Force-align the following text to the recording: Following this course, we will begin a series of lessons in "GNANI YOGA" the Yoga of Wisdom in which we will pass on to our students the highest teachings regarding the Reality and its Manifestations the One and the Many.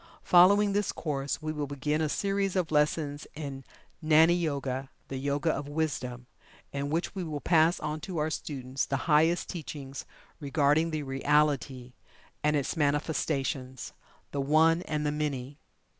Following 0.23 0.73
this 0.73 0.91
course, 0.91 1.43
we 1.43 1.51
will 1.53 1.67
begin 1.67 2.01
a 2.01 2.09
series 2.09 2.55
of 2.55 2.71
lessons 2.71 3.27
in 3.35 3.63
"GNANI 4.03 4.33
YOGA" 4.33 4.89
the 5.09 5.17
Yoga 5.17 5.51
of 5.51 5.67
Wisdom 5.69 6.25
in 6.73 6.89
which 6.89 7.13
we 7.13 7.23
will 7.23 7.39
pass 7.39 7.79
on 7.79 7.99
to 7.99 8.17
our 8.17 8.31
students 8.31 8.87
the 8.87 9.05
highest 9.05 9.49
teachings 9.49 10.05
regarding 10.39 10.89
the 10.89 11.03
Reality 11.03 11.93
and 12.43 12.55
its 12.55 12.75
Manifestations 12.75 13.93
the 14.31 14.41
One 14.41 14.81
and 14.87 15.05
the 15.05 15.11
Many. 15.11 15.59